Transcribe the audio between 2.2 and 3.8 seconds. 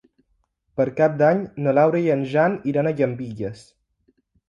Jan iran a Llambilles.